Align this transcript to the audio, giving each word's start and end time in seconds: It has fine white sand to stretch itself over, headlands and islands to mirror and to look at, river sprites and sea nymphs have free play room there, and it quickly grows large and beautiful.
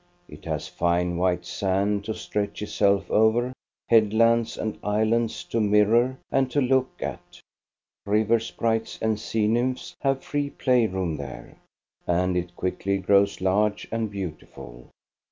It 0.27 0.45
has 0.45 0.67
fine 0.67 1.17
white 1.17 1.45
sand 1.45 2.05
to 2.05 2.15
stretch 2.15 2.63
itself 2.63 3.11
over, 3.11 3.53
headlands 3.87 4.57
and 4.57 4.79
islands 4.83 5.43
to 5.43 5.59
mirror 5.59 6.17
and 6.31 6.49
to 6.49 6.59
look 6.59 6.89
at, 7.03 7.39
river 8.07 8.39
sprites 8.39 8.97
and 8.99 9.19
sea 9.19 9.45
nymphs 9.47 9.95
have 10.01 10.23
free 10.23 10.49
play 10.49 10.87
room 10.87 11.17
there, 11.17 11.55
and 12.07 12.35
it 12.35 12.55
quickly 12.55 12.97
grows 12.97 13.41
large 13.41 13.87
and 13.91 14.09
beautiful. 14.09 14.89